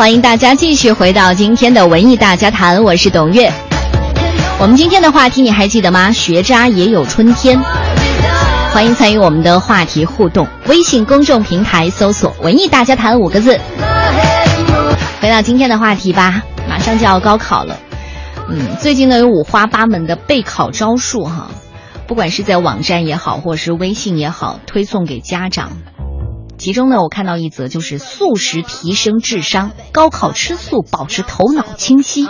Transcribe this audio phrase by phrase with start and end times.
[0.00, 3.52] 欢迎大家继续回到今天的文艺大家谈，我是董月。
[4.58, 6.10] 我们今天的话题你还记得吗？
[6.10, 7.60] 学渣也有春天。
[8.72, 13.60] 欢迎参与我们的话题互动，微信公众平台搜索“文艺大家谈”五个字。
[15.20, 17.78] 回到今天的话题吧，马上就要高考了。
[18.48, 21.50] 嗯，最近呢有五花八门的备考招数哈，
[22.06, 25.72] 不管是在网站也好，或者是微信也好，推送给家长。
[26.60, 32.28] 其中呢，我看到一则就是素食提升智商，高考吃素保持头脑清晰。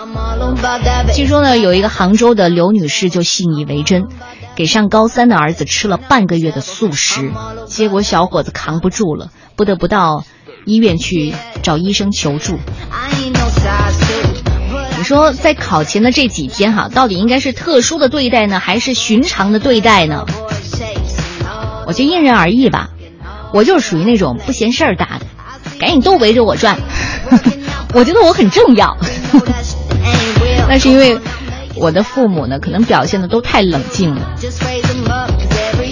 [1.13, 4.07] 据说呢，有一个杭州的刘女士就信以为真。
[4.55, 7.33] 给上高三的儿子吃了半个月的素食，
[7.67, 10.25] 结果小伙子扛不住了，不得不到
[10.65, 12.57] 医院去找医生求助。
[14.97, 20.25] 你说在考前的这几天哈，到底应该是特殊的对待呢，还是寻常的对待呢？
[21.89, 22.91] 我就因人而异吧。
[23.53, 25.27] 我就是属于那种不嫌事儿大的，
[25.79, 26.79] 赶紧都围着我转。
[27.95, 28.97] 我觉得我很重要。
[30.69, 31.19] 那是因为。
[31.77, 34.35] 我的父母呢，可能表现的都太冷静了。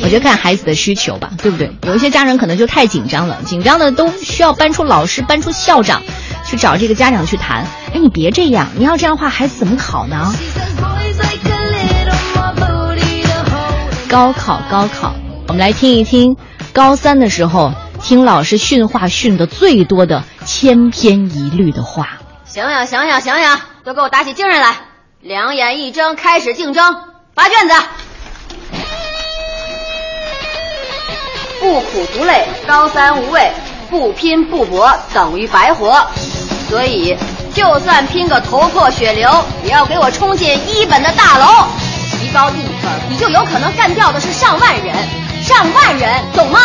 [0.02, 1.72] 我觉得看孩子的需求吧，对不对？
[1.86, 6.02] 有一些家长可能就太紧张了，紧张的都需要搬出老师、搬出校长，
[6.44, 7.64] 去找这个家长去谈。
[7.94, 10.34] 哎，你别这样，你要这样的话，孩子怎么考呢？
[14.08, 15.14] 高考，高考，
[15.46, 16.36] 我们来听一听
[16.78, 17.72] 高三的时候
[18.04, 22.10] 听老师训话训的最多的千篇一律的话。
[22.44, 24.76] 醒醒，醒醒，醒醒，都给我打起精神来！
[25.20, 26.94] 两眼一睁，开始竞争，
[27.34, 27.74] 发卷子。
[31.58, 33.50] 不苦不累，高三无味；
[33.90, 36.06] 不拼不搏，等于白活。
[36.68, 37.16] 所以，
[37.52, 39.28] 就算拼个头破血流，
[39.64, 41.66] 也要给我冲进一本的大楼。
[42.20, 44.94] 提高一分，你就有可能干掉的是上万人，
[45.48, 46.58] 上万人，懂吗？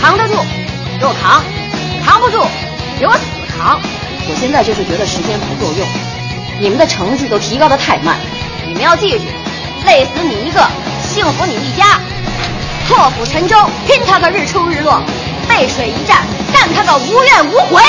[0.00, 0.34] 扛得住，
[1.00, 1.42] 给我扛；
[2.04, 2.40] 扛不住，
[3.00, 3.80] 给我死扛。
[4.28, 5.84] 我现在就是觉得时间不够用。
[6.60, 8.16] 你们的成绩都提高的太慢，
[8.64, 9.24] 你们要记住，
[9.86, 10.64] 累死你一个，
[11.02, 11.98] 幸福你一家。
[12.86, 13.56] 破釜沉舟，
[13.88, 15.02] 拼他个日出日落；
[15.48, 16.18] 背水一战，
[16.52, 17.82] 干他个无怨无悔。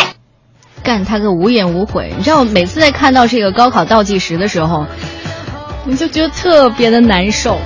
[0.82, 2.12] 干他个无怨无悔。
[2.18, 4.88] 你知道，我每次在看到这个高考倒计时的时候，
[5.86, 7.60] 你就觉得特别的难受。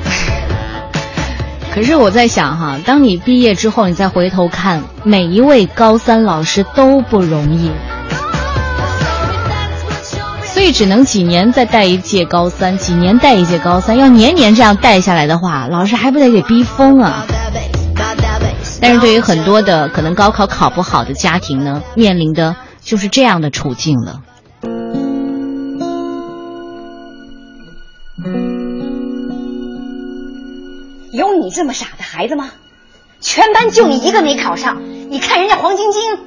[1.73, 7.71] 可是我在想哈，当你毕业之后，你再回头看，每一位高三老师都不容易。
[10.43, 17.25] 所以只能几年再带一届高三，几年带一届高三，要年年这样带下来的话，老师还不得给逼疯啊！
[18.81, 24.19] 但是对于很多的可能高考考不好的家庭呢，面临的就是这样的处境了。
[31.11, 32.51] 有你这么傻的孩子吗？
[33.19, 36.17] 全班就你一个没考上，你看人家黄晶晶，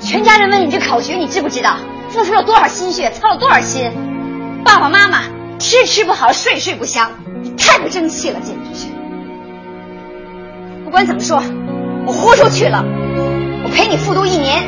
[0.00, 1.76] 全家人问你这考学，你知不知道？
[2.08, 3.92] 付出了多少心血，操了多少心，
[4.64, 5.24] 爸爸妈妈
[5.58, 7.10] 吃吃不好，睡睡不香，
[7.42, 8.86] 你太不争气了，简直是！
[10.84, 11.42] 不管怎么说，
[12.06, 12.82] 我豁出去了，
[13.62, 14.62] 我陪你复读一年，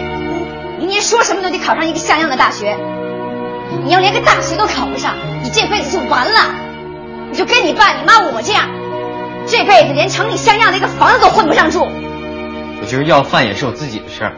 [0.79, 2.77] 明年说什么都得考上一个像样的大学。
[3.85, 6.55] 你要连个大学都考不上，你这辈子就完了，
[7.31, 8.69] 你就跟你爸、你妈、我这样，
[9.47, 11.81] 这辈子连城里像样的一个房子都混不上住。
[11.85, 14.37] 我觉得要饭也是我自己的事儿。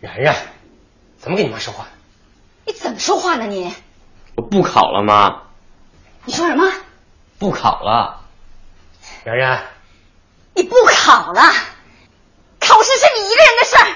[0.00, 0.34] 然然，
[1.18, 1.86] 怎么跟你妈说话？
[2.66, 3.46] 你怎么说话呢？
[3.46, 3.72] 你
[4.34, 5.42] 我不考了，妈。
[6.24, 6.70] 你说什么？
[7.38, 8.20] 不考了，
[9.24, 9.62] 然然。
[10.54, 11.42] 你不考了，
[12.58, 13.86] 考试是你一个人的事儿。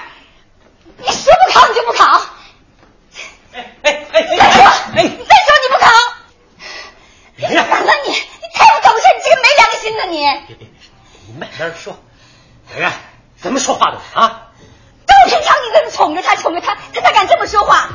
[0.97, 2.21] 你说不考你就不考。
[3.53, 4.37] 哎哎哎！
[4.37, 4.63] 再说，
[4.95, 5.91] 哎，你再说你不考。
[7.37, 8.11] 然然，死了你！
[8.11, 10.17] 你太不懂事，你这个没良心的你。
[10.47, 10.67] 别别别，
[11.27, 11.97] 你慢点说。
[12.71, 12.91] 圆圆，
[13.37, 14.47] 怎么说话的啊？
[15.05, 17.89] 都平常你这么宠着他，宠着他，他才敢这么说话。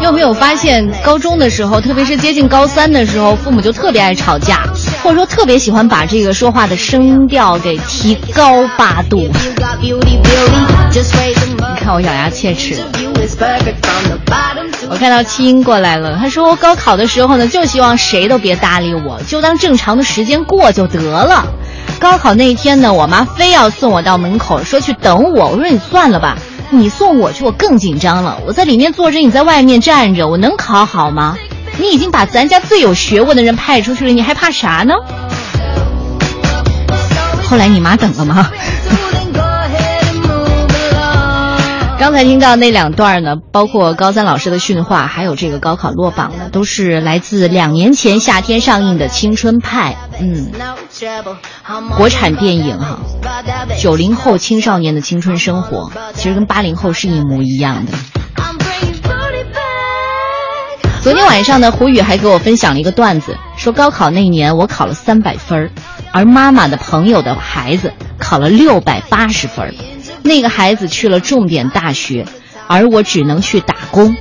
[0.00, 4.64] 有没有发现，高中的时候，特别是接近高三的时候，父母就特别爱吵架，
[5.04, 9.18] 或者说特别喜欢把这个说话的声调给提高八度。
[9.18, 9.30] 你
[11.76, 12.82] 看我咬牙切齿。
[14.88, 21.44] 我看到七英过来了，他说高考的时候呢，就希望谁都别搭理我，就当正常的时间过就得了。
[22.00, 25.50] 高考那一天呢，我妈非要送我到门口，说去等我。
[25.50, 26.38] 我说你算了吧。
[26.70, 28.38] 你送我去，我更紧张了。
[28.46, 31.36] 我在里面坐着，你在外面站着，我能考好吗？
[31.78, 34.94] 你已经把咱家最有学问的人派出去了，你还怕啥呢？
[37.44, 38.50] 后来你妈等了吗？
[41.96, 49.96] 刚才听到那两段呢，包括高三老师的训话，还有这个高考落榜呢，都是来自两年前夏天上映的《青春派》。
[50.20, 50.50] 嗯，
[51.96, 52.98] 国产电影哈，
[53.80, 57.92] 九零后青少年的青春生活，其实跟八零后是一模一样的。
[61.04, 65.70] 昨天晚上呢，胡宇还给我分享了一个段子，说高考那年我考了三百分
[66.12, 69.74] 而妈妈的朋友的孩子考了六百八十分
[70.22, 72.24] 那个孩子去了重点大学，
[72.66, 74.16] 而我只能去打工。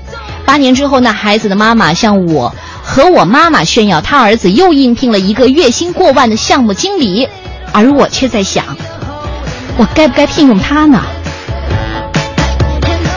[0.45, 2.53] 八年之后，那孩子的妈妈向我
[2.83, 7.29] 和我妈妈炫耀，他儿子又应聘了一个月薪过万的项目经理，
[7.71, 8.65] 而我却在想，
[9.77, 11.01] 我该不该聘用他呢？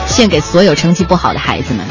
[0.06, 1.84] 献给所有成绩不好的孩子们。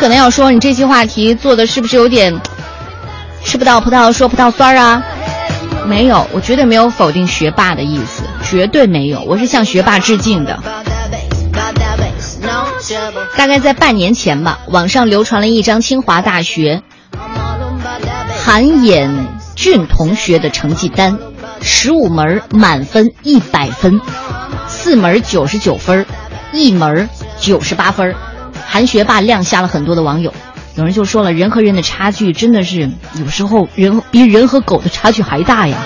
[0.00, 2.40] 可能要说，你这期话题做的是不是有点
[3.44, 5.02] 吃不到葡萄说葡萄酸儿啊？
[5.86, 10.58] 没有，我绝对没有否定学霸的意思，绝对没有，我是向学霸致敬的。
[13.36, 16.82] 大概在半年前吧，网上流传了一张清华大学
[18.42, 19.10] 韩衍
[19.54, 21.18] 俊同学的成绩单，
[21.60, 24.00] 十五门满分一百分，
[24.66, 26.06] 四门九十九分，
[26.52, 27.06] 一门
[27.38, 28.14] 九十八分，
[28.72, 30.32] 韩学霸亮瞎了很多的网友。
[30.76, 32.88] 有人就说了，人和人的差距真的是
[33.18, 35.76] 有时候人比人和狗的差距还大呀。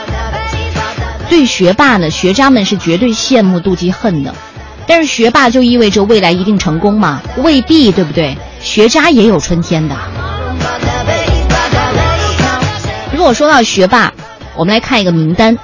[1.31, 4.35] 对学霸呢，学渣们是绝对羡慕、妒忌、恨的。
[4.87, 7.23] 但是学霸就意味着未来一定成功吗？
[7.39, 8.37] 未必，对不对？
[8.61, 9.97] 学渣也有春天的。
[13.15, 14.13] 如果说到学霸，
[14.55, 15.57] 我们来看一个名单：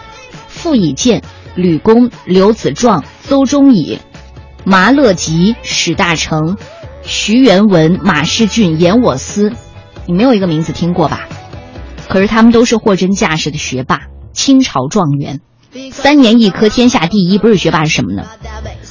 [0.48, 1.20] 傅以健、
[1.54, 3.98] 吕公、刘子壮、邹中乙、
[4.64, 6.56] 麻乐吉、史大成。
[7.02, 9.52] 徐元文、马世俊、严我思，
[10.06, 11.28] 你没有一个名字听过吧？
[12.08, 14.00] 可是他们都是货真价实的学霸，
[14.32, 15.40] 清朝状元，
[15.92, 17.38] 三年一科，天下第一。
[17.38, 18.24] 不是学霸是什么呢？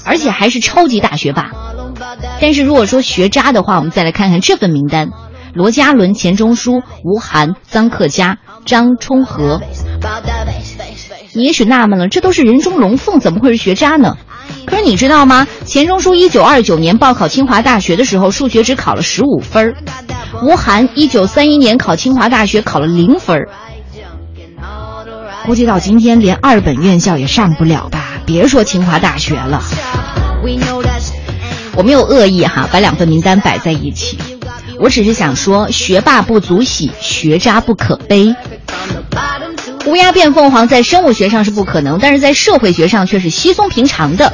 [0.06, 1.52] 而且还是超级大学霸。
[2.40, 5.10] 但是如果说学渣的话，我们再来看看这份名单：
[5.54, 9.62] 罗家伦、钱钟书、吴晗、臧克家、张充和。
[11.34, 14.18] 你也许纳闷了，这都是人中龙凤，怎么会是学渣呢？
[14.66, 15.48] 可是你知道吗？
[15.66, 19.74] 钱钟书一九二九年报考清华大学的时候，数学只考了十五分儿；
[20.44, 23.50] 吴晗一九三一年考清华大学考了零分儿。
[25.46, 28.22] 估计到今天连二本院校也上不了吧？
[28.26, 29.64] 别说清华大学了。
[31.76, 34.18] 我没有恶意哈，把两份名单摆在一起，
[34.80, 38.36] 我只是想说，学霸不足喜，学渣不可悲。
[39.90, 44.32] 乌鸦变凤凰在生物学上是不可能，但是在社会学上却是稀松平常的。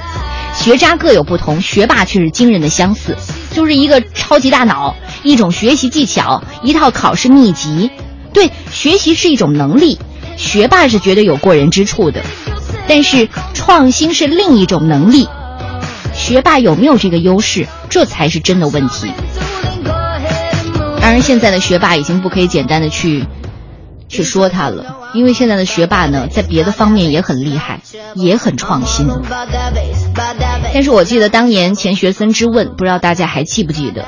[0.54, 3.16] 学渣各有不同，学霸却是惊人的相似，
[3.52, 7.90] 就是一个超级大脑，一种学习技巧，一套考试秘籍。
[8.34, 9.98] 对，学习是一种能力，
[10.36, 12.22] 学霸是绝对有过人之处的。
[12.88, 15.28] 但是创新是另一种能力，
[16.14, 19.10] 学霸有没有这个优势，这才是真的问题。
[21.02, 23.26] 当然，现在的学霸已经不可以简单的去。
[24.08, 27.80] 去说他了，因为现在的学霸呢，在别的方面也很厉害，
[28.16, 29.08] 也很创新。
[30.74, 34.06] 但是我记得当年钱学森之问，不知道大家还记不记得？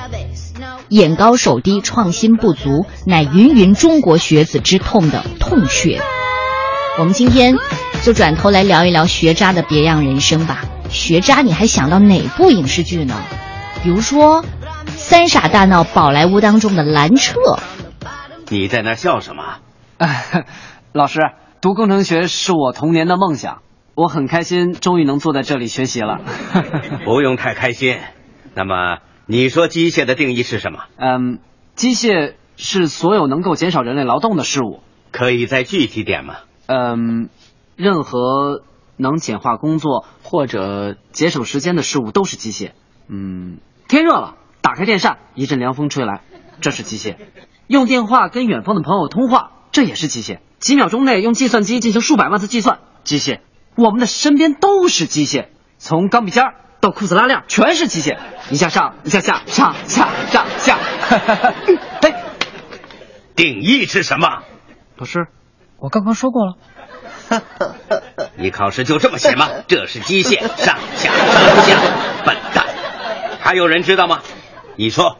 [0.89, 6.01] 眼高手低，创新不足，乃芸芸中国学子之痛的痛穴。
[6.99, 7.55] 我们今天
[8.03, 10.65] 就转头来聊一聊学渣的别样人生吧。
[10.89, 13.15] 学渣，你还想到哪部影视剧呢？
[13.81, 14.43] 比如说
[14.95, 17.39] 《三傻大闹宝莱坞》当中的兰彻。
[18.49, 19.43] 你在那笑什么？
[20.93, 21.19] 老师，
[21.61, 23.61] 读工程学是我童年的梦想，
[23.93, 26.19] 我很开心，终于能坐在这里学习了。
[27.05, 27.97] 不用太开心。
[28.55, 30.79] 那么，你说机械的定义是什么？
[30.97, 31.39] 嗯，
[31.75, 34.81] 机械是所有能够减少人类劳动的事物。
[35.11, 36.37] 可以再具体点吗？
[36.67, 37.29] 嗯，
[37.75, 38.63] 任何
[38.95, 42.71] 能简化工作或者节省时间的事物都是机械。
[43.07, 46.21] 嗯，天热了，打开电扇，一阵凉风吹来，
[46.61, 47.17] 这是机械。
[47.67, 49.51] 用电话跟远方的朋友通话。
[49.69, 53.41] 这也是机械，几秒钟内用计算机进行数百万次计算，机械。
[53.75, 56.43] 我们的身边都是机械，从钢笔尖
[56.79, 58.17] 到裤子拉链，全是机械，
[58.49, 60.79] 一下上，一下下，上下上下。
[62.01, 62.23] 哎，
[63.35, 64.43] 定义是什么？
[64.97, 65.27] 老师，
[65.77, 66.55] 我刚刚说过了。
[68.37, 69.47] 你考试就这么写吗？
[69.67, 71.79] 这是机械，上下上下，
[72.25, 72.65] 笨蛋。
[73.39, 74.21] 还有人知道吗？
[74.75, 75.19] 你说。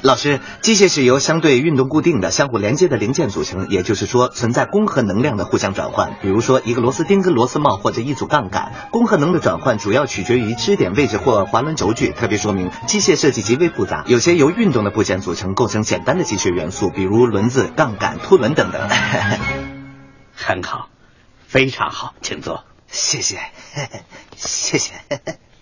[0.00, 6.16] 老师，机械是由相对运动固定的、相互连接的零件组成，也就是说存在功和能量的互相转换。
[6.22, 8.72] 比如说一个螺丝钉跟螺丝帽，或者一组杠杆。
[8.92, 12.10] 功和能的转换主要取决于支点位置或滑轮轴距。
[12.10, 18.88] 特别说明，机械设计极为复杂，有些由运动的部件组成，构成简单的机械元素，比如轮子、杠杆、凸轮等等。
[20.36, 20.90] 很好，
[21.44, 22.62] 非常好，请坐。
[22.88, 23.40] 谢谢，
[24.36, 24.92] 谢谢。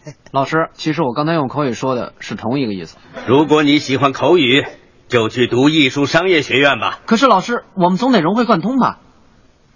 [0.32, 2.96] 老师，其实我刚才用口语说的是同一个意思。
[3.26, 4.64] 如果你喜欢口语，
[5.08, 7.00] 就去读艺术商业学院吧。
[7.06, 9.00] 可是老师，我们总得融会贯通吧？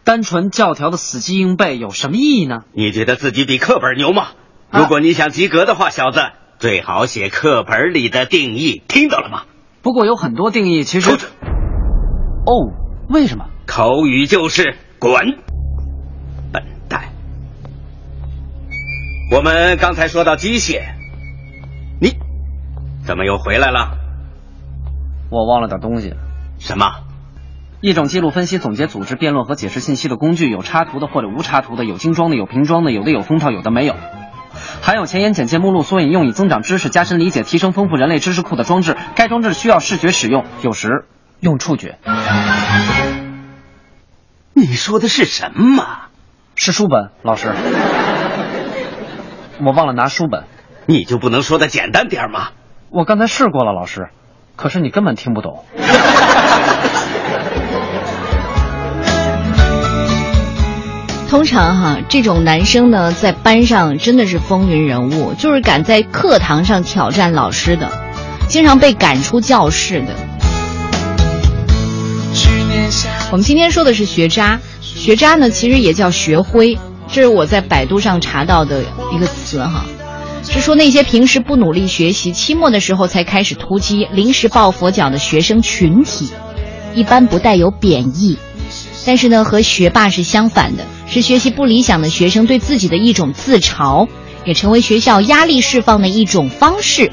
[0.05, 2.61] 单纯教条的死记硬背有什么意义呢？
[2.73, 4.29] 你觉得自己比课本牛吗？
[4.71, 6.21] 啊如果你想及格的话，小子，
[6.59, 9.43] 最好写课本里的定义，听到了吗？
[9.83, 11.11] 不过有很多定义其实。
[11.11, 12.53] 哦，
[13.09, 13.47] 为什么？
[13.67, 15.39] 口语就是滚，
[19.31, 20.83] 我们刚才说到机械，
[22.01, 22.19] 你
[23.07, 23.97] 怎么又回来了？
[25.31, 26.15] 我忘了点东西。
[26.59, 26.87] 什么？
[27.81, 33.95] 一种记录、分析、总结、组织、辩论和解释信息的工具，有插图的或者无插图的，有精装的，有瓶装的，有的有封套，有的没有。
[34.83, 38.97] 含有前言、简介、目录、索引，用以增长知识、加深理解、提升丰富人类知识库的装置。
[39.15, 41.07] 该装置需要视觉使用，有时
[41.39, 41.99] 用触觉。
[44.55, 45.87] 你说的是什么？
[46.57, 47.55] 是书本，老师。
[49.65, 50.45] 我忘了拿书本。
[50.87, 52.49] 你就不能说的简单点吗？
[52.91, 54.09] 我刚才试过了，老师，
[54.57, 55.65] 可是你根本听不懂。
[61.29, 67.89] 通常哈，这种男生呢，在班上真的是风云人物，就是敢在课堂上挑战老师的，
[68.49, 70.09] 经常被赶出教室的。
[73.31, 76.77] 我们今天说的是学渣，学渣呢其实也叫学灰，
[77.13, 79.85] 这是我在百度上查到的一个词哈，
[80.49, 86.31] 是说那些平时不努力学习，期末的时候才开始突击、临时抱佛脚的学生群体，
[86.95, 88.39] 一般不带有贬义。
[89.05, 94.07] 但是呢，和学霸是相反的，是学习不理想的学生对自己的一种自嘲，
[94.45, 97.11] 也成为学校压力释放的一种方式。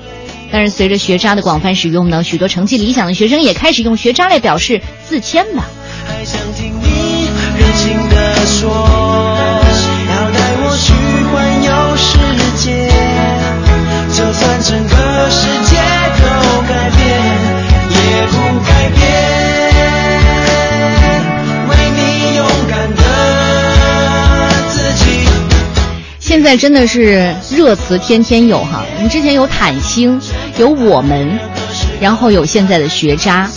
[0.52, 5.64] 但是随着学渣的广泛使用呢，许多成绩理想的学生也开始用学渣来表示自谦了。
[6.06, 9.57] 还想听你热情的说，
[11.98, 12.18] 世
[12.58, 12.88] 界，
[14.14, 15.76] 就算整个世界
[16.18, 16.24] 都
[16.62, 17.02] 改变，
[17.90, 18.34] 也不
[18.66, 18.98] 改变。
[21.68, 22.00] 为你
[22.36, 23.02] 勇敢的
[24.70, 25.28] 自己。
[26.20, 30.22] 现在真的是热词天天有哈，我们之前有坦星，
[30.58, 31.40] 有我们，
[32.00, 33.50] 然后有现在的学渣，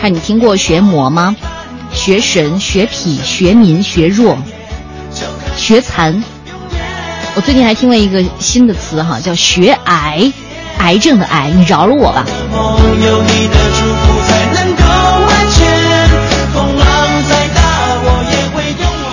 [0.00, 1.36] 还有你听过学魔吗？
[1.92, 4.36] 学神、学痞、学民、学弱、
[5.56, 6.24] 学残。
[7.36, 10.32] 我最近还听了一个新的词哈，叫学癌，
[10.78, 12.24] 癌症的癌，你饶了我吧。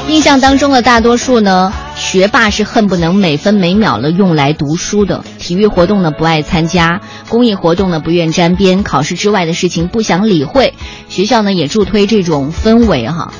[0.07, 10.75] 印象当中的大多数呢，学霸是恨不能每分每秒的用来读书的，体育活动呢不爱参加，公益活动呢不愿沾边，考试之外的事情不想理会。
[11.09, 13.33] 学校呢也助推这种氛围哈，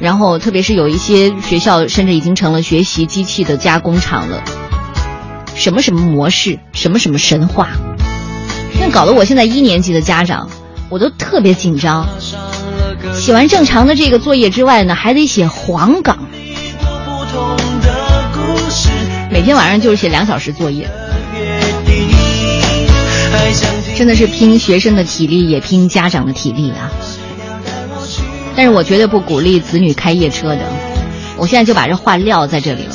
[0.00, 4.42] 然后特别是有一些学校甚至已经成了学习机器的加工厂了，
[5.54, 7.68] 什么什么模式，什么什么神话，
[8.80, 10.48] 那搞得我现在一年级的家长
[10.88, 12.08] 我都特别紧张。
[13.14, 16.18] 写完正常的这个作业之外呢，还得写黄冈，
[19.30, 20.88] 每天晚上就是写两小时作业，
[23.96, 26.90] 真的是拼学生的体力，也拼家长的体力啊。
[28.56, 30.60] 但是我绝对不鼓励子女开夜车的，
[31.36, 32.94] 我现在就把这话撂在这里了。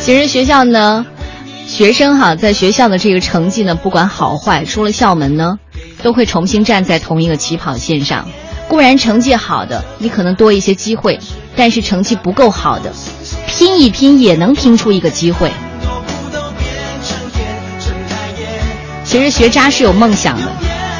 [0.00, 1.04] 其实学校呢，
[1.66, 5.58] 学生哈，在学校的这个成绩呢，不管好坏，出了校门呢，
[6.02, 8.26] 都会重新站在同一个起跑线上。
[8.68, 11.18] 固然成绩好的，你可能多一些机会，
[11.56, 12.92] 但是成绩不够好的，
[13.46, 15.50] 拼一拼也能拼出一个机会。
[19.08, 20.52] 其实学渣是有梦想的，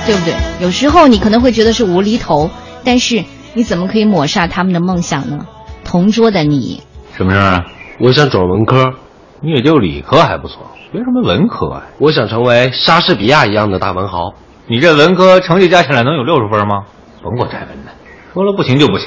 [0.07, 0.35] 对不对？
[0.63, 2.51] 有时候你可能会觉得是无厘头，
[2.83, 3.23] 但是
[3.53, 5.47] 你怎么可以抹杀他们的梦想呢？
[5.85, 6.83] 同桌的你，
[7.15, 7.67] 什么事儿啊？
[8.01, 8.95] 我想转文科，
[9.43, 11.83] 你也就理科还不错，学什么文科啊？
[11.99, 14.33] 我想成为莎士比亚一样的大文豪。
[14.67, 16.85] 你这文科成绩加起来能有六十分吗？
[17.23, 17.93] 甭管拆文的，
[18.33, 19.07] 说了不行就不行。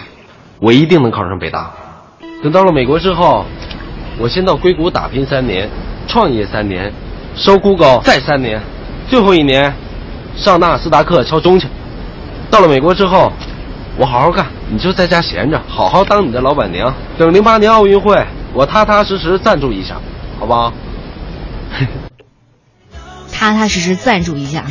[0.60, 1.72] 我一定能考上北大。
[2.44, 3.46] 等到了美国之后，
[4.20, 5.68] 我先到硅谷打拼三年，
[6.08, 6.94] 创业三年，
[7.36, 8.62] 收 Google 再三年，
[9.12, 9.74] 最后一年
[10.38, 11.68] 上纳斯达克敲钟去。
[12.50, 13.30] 到了美国之后，
[13.98, 16.96] 我好好干，你就在家闲着，好好当你的老板娘。
[17.18, 19.96] 等零八年奥运会，我踏踏实实赞助一下，
[20.40, 20.72] 好不好？
[23.34, 24.64] 踏踏实实赞助一下。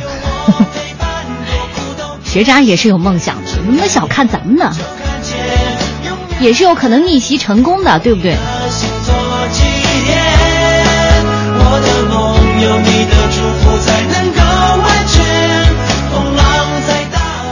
[2.25, 4.71] 学渣也是有梦想的，你能不能小看咱们呢？
[6.39, 8.35] 也是有可能逆袭成功的，对不对？
[11.63, 14.30] 我的梦有你的祝福才能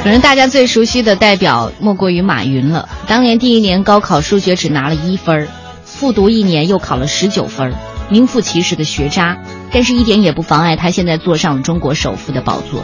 [0.09, 2.89] 可能大家最熟悉的代表莫过于马云了。
[3.05, 5.47] 当年第一年高考数学只拿了一分，
[5.85, 7.71] 复读一年又考了十九分，
[8.09, 9.37] 名副其实的学渣，
[9.71, 12.83] 但是一点也不妨碍他现在坐上了中国首富的宝座。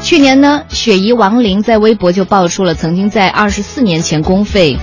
[0.00, 4.78] 去年呢，雪姨王玲在微博就爆出了曾经在二十四年前公费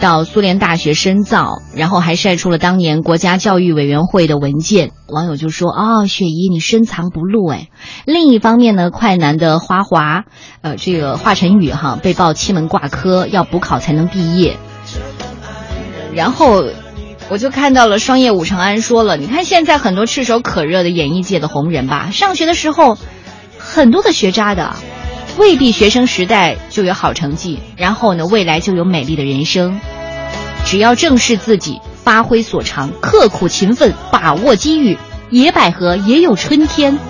[0.00, 4.90] 到苏联大学深造，然后还晒出了当年国家教育委员会的文件。
[5.06, 7.68] 网友就说：“哦，雪姨你深藏不露哎。”
[8.06, 10.24] 另一方面呢，快男的花华，
[10.62, 14.56] 呃，这个华晨宇哈被曝七门挂科，要补考才能毕业。
[16.14, 16.64] 然后
[17.28, 22.96] 我就看到了双叶武长安说了：“你看现在很多炙手可热的演艺界的红人吧，上学的时候。”
[23.62, 24.74] 很多的学渣的，
[25.40, 29.80] 未必学生时代就有好成绩，然后呢，未来就有美丽的人生。
[30.66, 34.98] 只要正视自己，发挥所长，刻苦勤奋，把握机遇，
[35.30, 36.98] 野百合也有春天。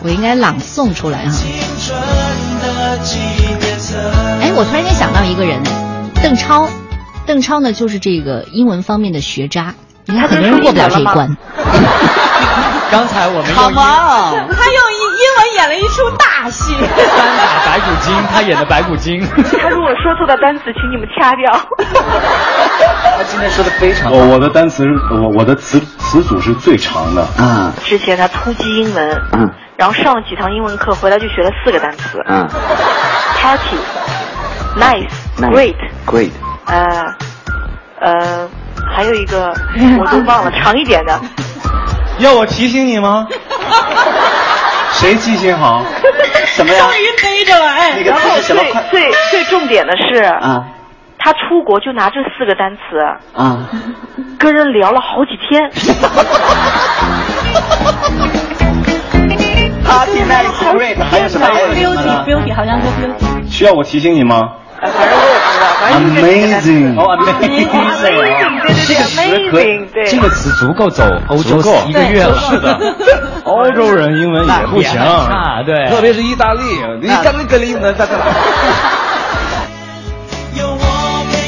[0.00, 1.34] 我应该朗诵出来啊！
[4.40, 5.60] 哎，我突然间想到一个人，
[6.22, 6.68] 邓超，
[7.26, 9.74] 邓超呢就是这个英文方面的学渣，
[10.06, 11.36] 你看他可能过不了这一关。
[12.90, 14.97] 刚才我们好嘛，他用英英
[15.38, 16.74] 文演了一出大戏。
[16.74, 19.20] 三打白骨精，他演的白骨精。
[19.60, 21.52] 他如果说错的单词，请你们掐掉。
[23.16, 24.12] 他今天说的非常。
[24.12, 27.22] 我我的单词，我我的词词组是最长的。
[27.38, 27.72] 啊。
[27.84, 32.18] 之前他突击英文，嗯，然后上了几堂英文课，回来就学了四个单词。
[32.28, 32.48] 嗯。
[33.40, 36.32] Party，nice，great，great。
[36.66, 37.14] 呃，
[38.00, 38.48] 呃，
[38.94, 39.54] 还有一个
[40.00, 41.20] 我都忘了， 长一点的。
[42.18, 43.28] 要我提醒你吗？
[45.00, 45.84] 谁记性好？
[46.46, 46.80] 什么呀？
[46.84, 47.92] 终于背着了哎！
[47.96, 48.62] 那个然后是什么？
[48.90, 50.64] 最最最重点的是啊，
[51.18, 52.98] 他出国就拿这四个单词
[53.34, 53.68] 啊，
[54.38, 55.70] 跟人聊了好几天。
[59.84, 63.50] Party night great，还有什么？Beauty beauty 好像是 beauty。
[63.50, 64.36] 需要我提醒你吗
[64.80, 69.18] 反正我也不知道，反正就是这个单
[69.50, 69.52] 词。
[70.08, 72.38] 这个词足够走欧洲一个月了。
[72.48, 72.78] 是的，
[73.44, 76.62] 欧洲人英文也不行，啊，对，特别是意大利，
[77.02, 78.12] 意大利跟英文在这。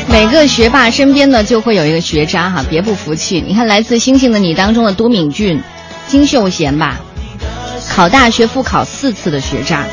[0.09, 3.41] 每个学霸身边呢，就会有一个学渣哈，别不服气。
[3.47, 5.63] 你看，来自《星星的你》当中的都敏俊、
[6.09, 6.97] 金秀贤吧，
[7.95, 9.85] 考大学复考四次的学渣。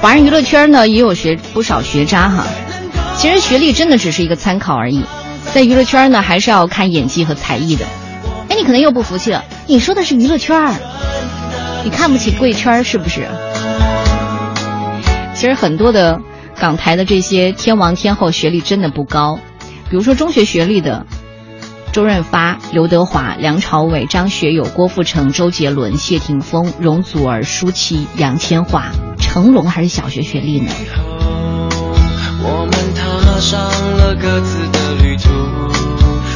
[0.00, 2.44] 华人娱乐圈呢，也有学不少学渣哈。
[3.18, 5.04] 其实学历真的只是一个参考而已，
[5.52, 7.84] 在娱乐圈呢，还是要看演技和才艺的。
[8.48, 10.72] 哎，你可能又不服气了，你说的是娱乐圈，
[11.82, 13.26] 你看不起贵圈是不是？
[15.34, 16.20] 其实很多的
[16.56, 19.40] 港台的这些天王天后学历真的不高，
[19.90, 21.04] 比如说中学学历的
[21.92, 30.70] 周润发、刘德华、梁朝伟、张学友、郭富城、周杰伦、谢霆锋、容祖儿、舒淇、杨千嬅、成龙还是小学学历呢？
[33.40, 33.60] 上
[33.96, 35.30] 了各自的旅途，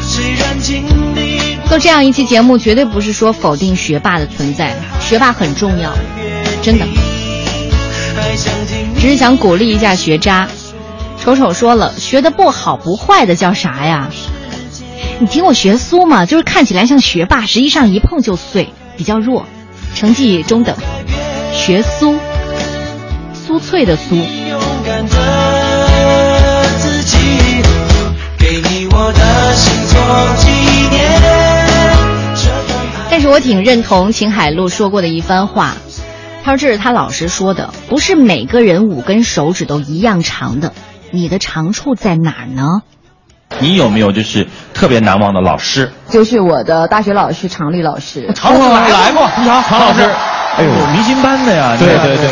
[0.02, 0.84] 虽然经
[1.16, 5.92] 历做这样一期节目，绝对不是说否定学霸的存在，学霸很重要，
[6.62, 6.86] 真的。
[8.98, 10.48] 只是想鼓励一下学渣。
[11.18, 14.08] 丑丑说了，学的不好不坏的叫啥呀？
[15.18, 19.46] 你听我学苏嘛，就是看起来像学霸，实际上一碰就碎，比较弱，
[19.94, 20.76] 成绩中等。
[21.52, 22.16] 学苏，
[23.34, 24.24] 酥脆的酥。
[33.10, 35.74] 但是我挺认同秦海璐说过的一番话，
[36.44, 40.72] 他说这是他老师说的，不是每个人五根手指都一样长的，
[41.10, 42.82] 你的长处在哪儿呢？
[43.60, 45.92] 你有没有就是特别难忘的老师？
[46.08, 48.32] 就是我的大学老师常丽老师。
[48.34, 50.02] 常老师来过，你好，常老师。
[50.56, 51.76] 哎呦，明星班的呀！
[51.78, 52.30] 对对对。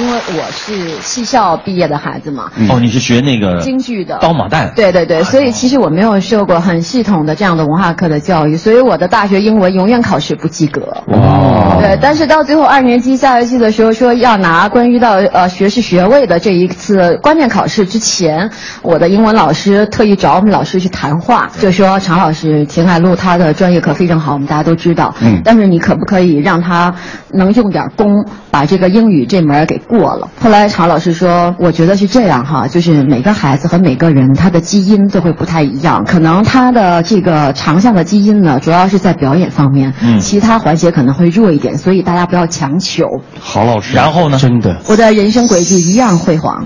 [0.00, 4.18] 因为我是戏校毕业的孩子嘛，哦，你是学那个京剧的。
[4.18, 10.80] 刀马旦，对对对，所以其实我没有受过很系统的这样的文化课的教育，所以我的大学英文永远考试不及格。
[11.08, 26.94] 哇，对，但是到最后二年级下学期的时候说要拿关于到呃学士学位的这一次关键考试之前，我的英文老师特意找我们老师去谈话，就说常老师秦海璐他的专业课非常好，我们大家都知道，嗯，但是你可不可以让他
[27.32, 30.30] 能用点功把这个英语这门给过了？
[30.40, 43.04] 后来常老师说，我觉得是这样哈，就是每个孩子和每个人他的基因都会不太一样，可能他的这个长项的基因呢，主要是在表演方面，嗯其他环节可能会弱一点，所以大家不要强求。
[43.40, 43.96] 郝老师。
[43.96, 44.38] 然后呢？
[44.38, 46.64] 真的，我的人生轨迹一样辉煌。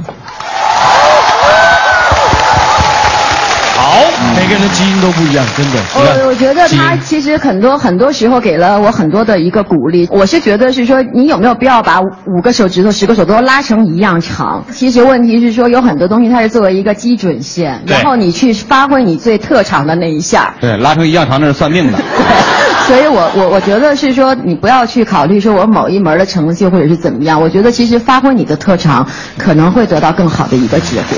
[3.89, 3.95] 好，
[4.37, 5.79] 每个人的基因都不一样，真的。
[5.95, 10.07] 我我觉得他其实很多很多时候给了我很多的一个鼓励。
[10.11, 14.63] 我是觉得是说，你有没有必要把五个手指头、十个手指头拉成一样长？
[14.71, 20.55] 其实问题是说，有很多东西它是作为一个基准线，然后你去发挥你最特长的那一下。
[20.61, 21.99] 对，拉成一样长那是算命的。
[22.87, 27.41] 所以我我我觉得是说，你不要去考虑说我某一门的成绩或者是怎么样。
[27.41, 31.17] 我觉得其实发挥你的特长，可能会得到更好的一个结果。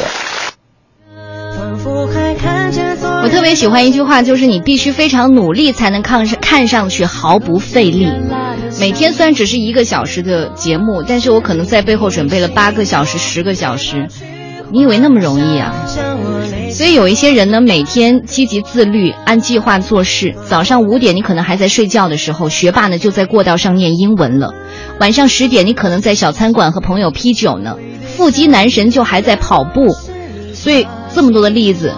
[3.22, 8.08] 我特别喜欢一句话，就是你必须非常努力才能看上看上去毫不费力。
[8.80, 14.08] 每天虽然只是一个小时的节目，但是我可能在背后准备了八个小时、十个小时。
[14.72, 15.74] 你以为那么容易啊？
[16.70, 20.34] 所以有一些人呢，每天积极自律，按计划做事。
[20.48, 24.54] 早上五点你可能还在睡觉的时候，学霸呢就在过道上念英文了；
[25.00, 27.74] 晚上十点你可能在小餐馆和朋友批酒呢；
[28.16, 29.88] 腹肌男神就还在跑步。
[30.54, 31.92] 所以这么多的例子。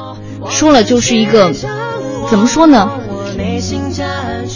[0.50, 1.52] 说了就是一个，
[2.30, 2.90] 怎么说呢？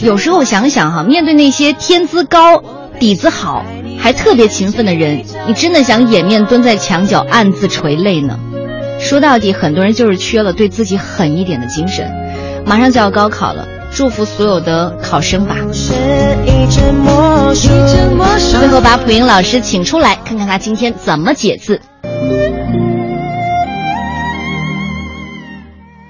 [0.03, 2.63] 有时候想想哈，面对那些天资高、
[2.99, 3.65] 底子好、
[3.99, 8.39] 还特别勤奋的人，你真的想掩面蹲在墙角暗自垂泪呢？
[9.01, 12.11] 说到底，很多人就是缺了对自己狠一点的精神。
[12.65, 15.57] 马上就要高考了，祝福所有的考生吧。
[18.59, 21.81] 最后把普英老师请出来，看看他今天怎么解字。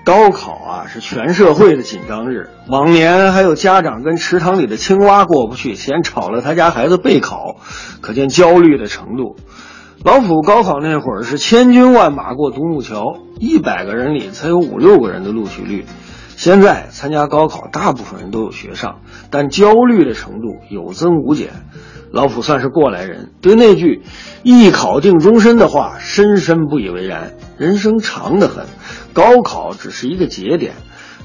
[0.07, 2.49] 高考啊，是全社会的紧张日。
[2.69, 7.57] 往年还有家长跟池塘里的青蛙过不去，嫌吵了他家孩子备考，
[8.01, 9.35] 可见焦虑的程度。
[10.05, 15.85] 老普高考那会儿是千军万马过独木桥，一百个人里才有五六个人的录取率。
[16.37, 21.49] 现在参加高考，大部分人都有学上，但焦虑的程度有增无减。
[22.13, 24.03] 老普算是过来人，对那句
[24.43, 27.35] “一考定终身”的话深深不以为然。
[27.59, 28.67] 人生长得很。
[29.13, 30.75] 高考只是一个节点，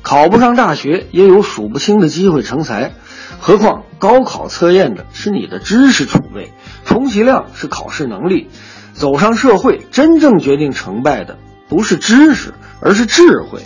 [0.02, 2.94] 考不上大学也有数不清的机会成才，
[3.40, 6.54] 何况高考测验的是你的知识储备，
[6.86, 8.50] 充其量是考试能力。
[8.94, 11.38] 走上社会，真正决定成败的
[11.70, 13.62] 不是知识，而是智慧。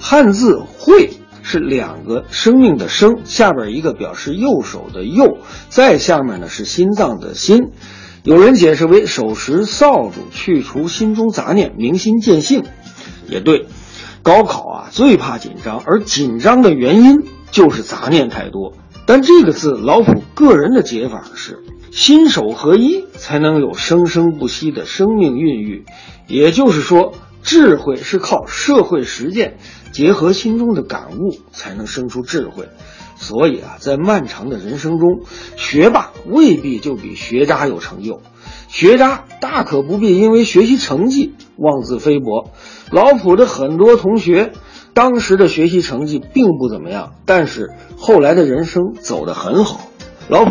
[0.00, 1.10] 汉字“会”
[1.48, 5.38] 是两个生命的“生”，下边一个表示右手的“右”，
[5.70, 7.70] 再下面呢是心脏的“心”。
[8.24, 12.64] 有人解释为手持扫帚去除心中杂念，明心见性。
[13.28, 13.66] 也对，
[14.24, 18.72] 高考啊最怕紧张，而紧张的原因就是杂念太多。
[19.06, 21.60] 但这个字，老普个人的解法是
[21.92, 25.84] 心手合一，才能有生生不息的生命孕育。
[26.26, 29.58] 也就是说，智慧是靠社会实践
[29.96, 32.68] 结合心中的感悟，才能生出智慧。
[33.16, 35.22] 所以啊，在漫长的人生中，
[35.56, 38.20] 学霸未必就比学渣有成就，
[38.68, 42.50] 学渣大可不必因为学习成绩妄自菲薄。
[42.90, 44.52] 老普的很多同学，
[44.92, 49.88] 当时的学习成绩并不怎么样，但是后来的人生走得很好。